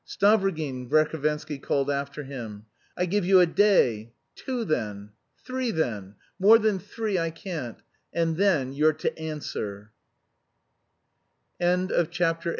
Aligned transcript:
"Stavrogin!" 0.03 0.89
Verhovensky 0.89 1.61
called 1.61 1.91
after 1.91 2.23
him, 2.23 2.65
"I 2.97 3.05
give 3.05 3.23
you 3.23 3.39
a 3.39 3.45
day... 3.45 4.13
two, 4.33 4.65
then... 4.65 5.11
three, 5.45 5.69
then; 5.69 6.15
more 6.39 6.57
than 6.57 6.79
three 6.79 7.19
I 7.19 7.29
can't 7.29 7.79
and 8.11 8.35
then 8.35 8.73
you're 8.73 8.93
to 8.93 9.15
answer!" 9.19 9.91